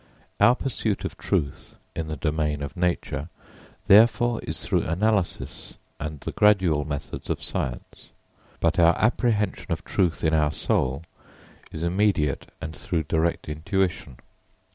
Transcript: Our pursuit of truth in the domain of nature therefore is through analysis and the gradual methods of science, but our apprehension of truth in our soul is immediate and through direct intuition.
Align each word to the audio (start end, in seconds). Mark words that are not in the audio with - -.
Our 0.39 0.55
pursuit 0.55 1.05
of 1.05 1.15
truth 1.19 1.75
in 1.95 2.07
the 2.07 2.15
domain 2.17 2.63
of 2.63 2.75
nature 2.75 3.29
therefore 3.85 4.39
is 4.41 4.65
through 4.65 4.81
analysis 4.81 5.75
and 5.99 6.19
the 6.21 6.31
gradual 6.31 6.85
methods 6.85 7.29
of 7.29 7.39
science, 7.43 8.09
but 8.59 8.79
our 8.79 8.97
apprehension 8.97 9.71
of 9.71 9.83
truth 9.85 10.23
in 10.23 10.33
our 10.33 10.51
soul 10.53 11.03
is 11.71 11.83
immediate 11.83 12.51
and 12.59 12.75
through 12.75 13.03
direct 13.03 13.47
intuition. 13.47 14.17